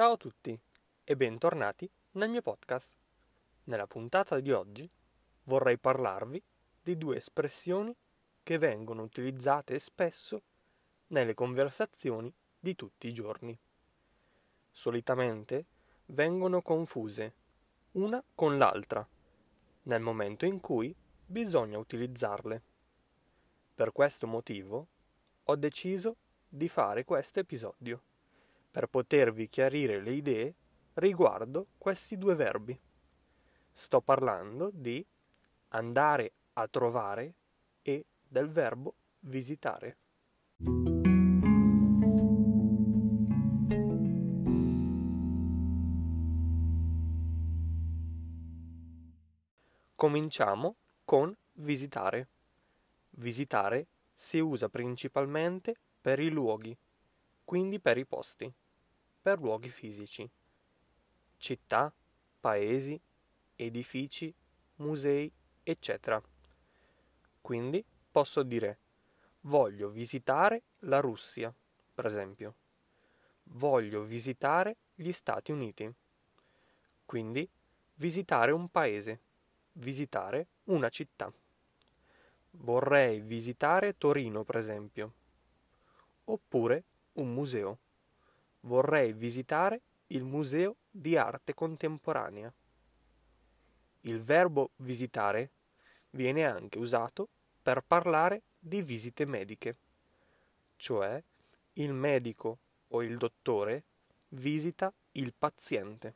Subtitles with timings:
[0.00, 0.58] Ciao a tutti
[1.04, 2.96] e bentornati nel mio podcast.
[3.64, 4.90] Nella puntata di oggi
[5.42, 6.42] vorrei parlarvi
[6.82, 7.94] di due espressioni
[8.42, 10.40] che vengono utilizzate spesso
[11.08, 13.54] nelle conversazioni di tutti i giorni.
[14.70, 15.66] Solitamente
[16.06, 17.34] vengono confuse
[17.92, 19.06] una con l'altra
[19.82, 22.62] nel momento in cui bisogna utilizzarle.
[23.74, 24.86] Per questo motivo
[25.44, 26.16] ho deciso
[26.48, 28.04] di fare questo episodio,
[28.70, 30.54] per potervi chiarire le idee
[30.94, 32.78] riguardo questi due verbi.
[33.72, 35.04] Sto parlando di
[35.68, 37.34] andare a trovare
[37.82, 39.96] e del verbo visitare.
[49.94, 52.28] Cominciamo con visitare.
[53.10, 56.74] Visitare si usa principalmente per i luoghi,
[57.50, 58.48] quindi per i posti,
[59.20, 60.30] per luoghi fisici.
[61.36, 61.92] Città,
[62.38, 62.96] paesi,
[63.56, 64.32] edifici,
[64.76, 65.28] musei,
[65.64, 66.22] eccetera.
[67.40, 68.78] Quindi posso dire
[69.40, 71.52] voglio visitare la Russia,
[71.92, 72.54] per esempio.
[73.42, 75.92] Voglio visitare gli Stati Uniti.
[77.04, 77.50] Quindi
[77.94, 79.20] visitare un paese,
[79.72, 81.32] visitare una città.
[82.52, 85.14] Vorrei visitare Torino, per esempio.
[86.26, 86.84] Oppure
[87.14, 87.78] un museo.
[88.60, 92.52] Vorrei visitare il Museo di Arte Contemporanea.
[94.02, 95.50] Il verbo visitare
[96.10, 97.28] viene anche usato
[97.62, 99.76] per parlare di visite mediche,
[100.76, 101.22] cioè
[101.74, 102.58] il medico
[102.88, 103.84] o il dottore
[104.30, 106.14] visita il paziente.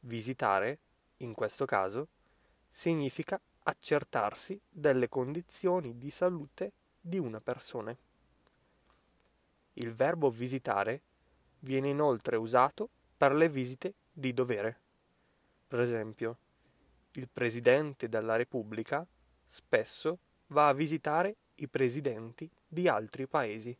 [0.00, 0.78] Visitare,
[1.18, 2.08] in questo caso,
[2.68, 7.96] significa accertarsi delle condizioni di salute di una persona.
[9.78, 11.02] Il verbo visitare
[11.60, 14.80] viene inoltre usato per le visite di dovere.
[15.68, 16.38] Per esempio,
[17.12, 19.06] il Presidente della Repubblica
[19.44, 23.76] spesso va a visitare i presidenti di altri paesi.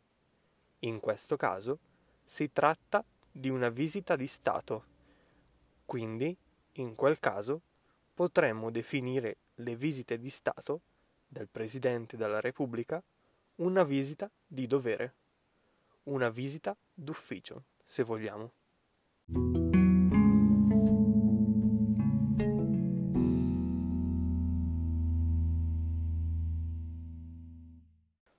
[0.79, 1.79] In questo caso
[2.23, 4.83] si tratta di una visita di Stato.
[5.83, 6.35] Quindi,
[6.73, 7.61] in quel caso,
[8.13, 10.81] potremmo definire le visite di Stato
[11.27, 13.01] del Presidente della Repubblica
[13.55, 15.13] una visita di dovere,
[16.07, 18.51] una visita d'ufficio, se vogliamo.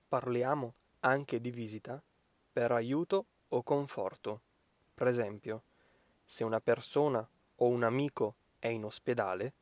[0.07, 2.01] Parliamo anche di visita
[2.51, 4.41] per aiuto o conforto.
[4.95, 5.63] Per esempio,
[6.25, 9.53] se una persona o un amico è in ospedale,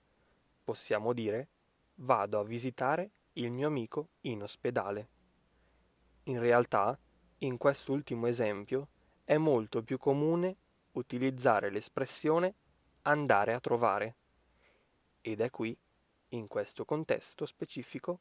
[0.64, 1.50] possiamo dire
[1.96, 5.10] vado a visitare il mio amico in ospedale.
[6.24, 6.98] In realtà,
[7.40, 8.88] in quest'ultimo esempio,
[9.24, 10.56] è molto più comune
[10.94, 12.54] utilizzare l'espressione
[13.04, 14.16] andare a trovare.
[15.22, 15.78] Ed è qui,
[16.30, 18.20] in questo contesto specifico,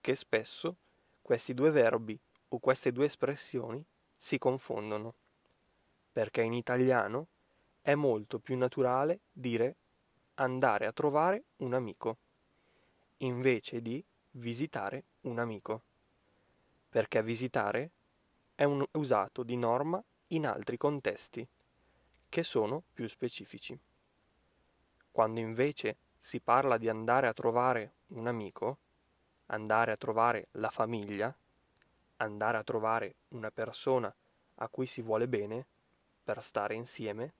[0.00, 0.76] che spesso
[1.20, 3.84] questi due verbi o queste due espressioni
[4.16, 5.14] si confondono,
[6.12, 7.28] perché in italiano
[7.80, 9.76] è molto più naturale dire
[10.34, 12.18] andare a trovare un amico,
[13.18, 15.82] invece di visitare un amico,
[16.88, 17.90] perché visitare
[18.54, 21.46] è un usato di norma in altri contesti,
[22.28, 23.78] che sono più specifici.
[25.10, 28.78] Quando invece si parla di andare a trovare un amico,
[29.46, 31.36] andare a trovare la famiglia,
[32.16, 34.14] andare a trovare una persona
[34.56, 35.66] a cui si vuole bene,
[36.22, 37.32] per stare insieme,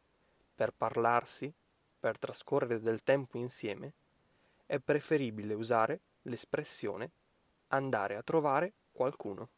[0.54, 1.52] per parlarsi,
[1.98, 3.94] per trascorrere del tempo insieme,
[4.66, 7.10] è preferibile usare l'espressione
[7.68, 9.48] andare a trovare qualcuno.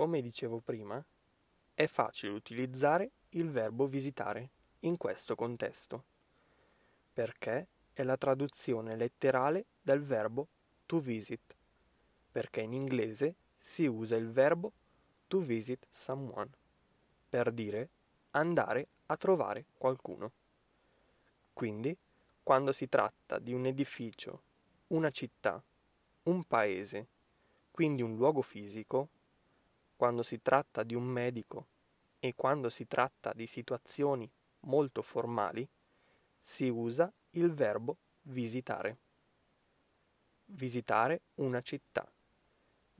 [0.00, 1.04] Come dicevo prima,
[1.74, 4.48] è facile utilizzare il verbo visitare
[4.80, 6.04] in questo contesto,
[7.12, 10.48] perché è la traduzione letterale del verbo
[10.86, 11.54] to visit
[12.32, 14.72] perché in inglese si usa il verbo
[15.28, 16.48] to visit someone
[17.28, 17.90] per dire
[18.30, 20.32] andare a trovare qualcuno.
[21.52, 21.94] Quindi,
[22.42, 24.40] quando si tratta di un edificio,
[24.86, 25.62] una città,
[26.22, 27.06] un paese,
[27.70, 29.10] quindi un luogo fisico,
[30.00, 31.66] quando si tratta di un medico
[32.20, 34.26] e quando si tratta di situazioni
[34.60, 35.68] molto formali,
[36.40, 38.96] si usa il verbo visitare.
[40.46, 42.10] Visitare una città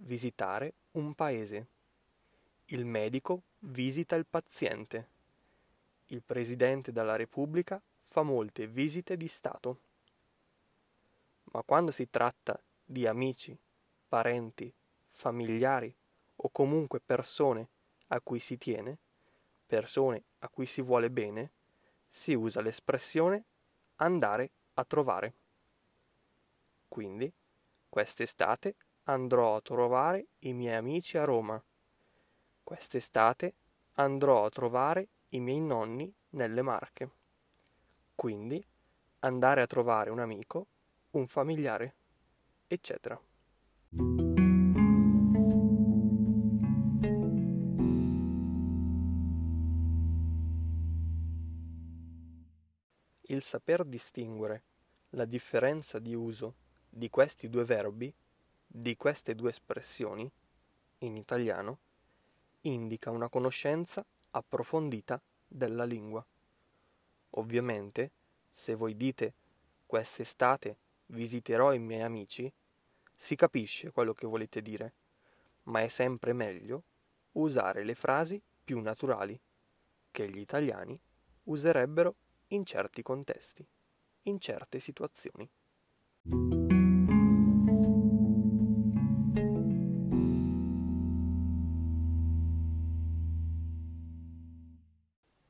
[0.03, 1.67] visitare un paese.
[2.67, 5.09] Il medico visita il paziente.
[6.09, 9.79] Il Presidente della Repubblica fa molte visite di Stato.
[11.53, 13.57] Ma quando si tratta di amici,
[14.07, 14.71] parenti,
[15.11, 15.95] familiari
[16.43, 17.69] o comunque persone
[18.09, 18.99] a cui si tiene,
[19.67, 21.53] persone a cui si vuole bene,
[22.09, 23.45] si usa l'espressione
[23.97, 25.35] andare a trovare.
[26.89, 27.33] Quindi,
[27.89, 31.63] quest'estate andrò a trovare i miei amici a Roma.
[32.63, 33.55] Quest'estate
[33.95, 37.11] andrò a trovare i miei nonni nelle Marche.
[38.15, 38.65] Quindi,
[39.21, 40.67] andare a trovare un amico,
[41.11, 41.95] un familiare,
[42.67, 43.21] eccetera.
[53.41, 54.63] Il saper distinguere
[55.13, 56.57] la differenza di uso
[56.91, 58.13] di questi due verbi,
[58.67, 60.31] di queste due espressioni,
[60.99, 61.79] in italiano,
[62.61, 66.23] indica una conoscenza approfondita della lingua.
[67.31, 68.11] Ovviamente,
[68.51, 69.33] se voi dite
[69.87, 70.77] quest'estate
[71.07, 72.53] visiterò i miei amici,
[73.17, 74.93] si capisce quello che volete dire,
[75.63, 76.83] ma è sempre meglio
[77.33, 79.41] usare le frasi più naturali
[80.11, 81.01] che gli italiani
[81.45, 82.15] userebbero
[82.53, 83.67] in certi contesti,
[84.23, 85.49] in certe situazioni.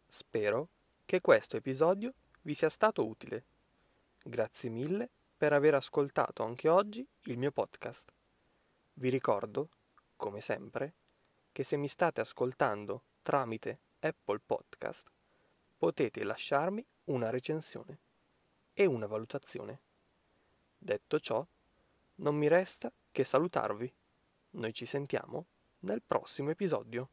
[0.09, 0.69] Spero
[1.07, 2.13] che questo episodio
[2.43, 3.45] vi sia stato utile.
[4.23, 8.13] Grazie mille per aver ascoltato anche oggi il mio podcast.
[8.95, 9.71] Vi ricordo,
[10.17, 10.95] come sempre,
[11.51, 15.11] che se mi state ascoltando tramite Apple Podcast,
[15.81, 18.01] potete lasciarmi una recensione
[18.75, 19.81] e una valutazione.
[20.77, 21.45] Detto ciò,
[22.17, 23.91] non mi resta che salutarvi.
[24.51, 25.47] Noi ci sentiamo
[25.79, 27.09] nel prossimo episodio.